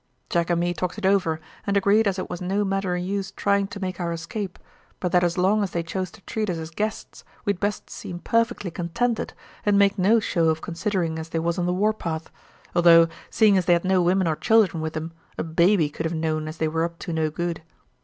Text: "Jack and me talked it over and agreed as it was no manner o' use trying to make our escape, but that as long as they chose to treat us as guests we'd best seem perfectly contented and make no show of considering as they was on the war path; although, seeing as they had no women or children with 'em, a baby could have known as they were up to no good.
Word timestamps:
"Jack 0.31 0.49
and 0.49 0.59
me 0.59 0.73
talked 0.73 0.97
it 0.97 1.05
over 1.05 1.39
and 1.67 1.77
agreed 1.77 2.07
as 2.07 2.17
it 2.17 2.27
was 2.27 2.41
no 2.41 2.65
manner 2.65 2.93
o' 2.95 2.97
use 2.97 3.29
trying 3.29 3.67
to 3.67 3.79
make 3.79 3.99
our 3.99 4.11
escape, 4.11 4.57
but 4.99 5.11
that 5.11 5.23
as 5.23 5.37
long 5.37 5.61
as 5.61 5.69
they 5.69 5.83
chose 5.83 6.09
to 6.09 6.21
treat 6.21 6.49
us 6.49 6.57
as 6.57 6.71
guests 6.71 7.23
we'd 7.45 7.59
best 7.59 7.87
seem 7.87 8.17
perfectly 8.17 8.71
contented 8.71 9.33
and 9.63 9.77
make 9.77 9.99
no 9.99 10.19
show 10.19 10.49
of 10.49 10.59
considering 10.59 11.19
as 11.19 11.29
they 11.29 11.37
was 11.37 11.59
on 11.59 11.67
the 11.67 11.71
war 11.71 11.93
path; 11.93 12.31
although, 12.73 13.07
seeing 13.29 13.59
as 13.59 13.65
they 13.65 13.73
had 13.73 13.85
no 13.85 14.01
women 14.01 14.27
or 14.27 14.35
children 14.35 14.81
with 14.81 14.97
'em, 14.97 15.11
a 15.37 15.43
baby 15.43 15.87
could 15.87 16.07
have 16.07 16.15
known 16.15 16.47
as 16.47 16.57
they 16.57 16.67
were 16.67 16.83
up 16.83 16.97
to 16.97 17.13
no 17.13 17.29
good. 17.29 17.61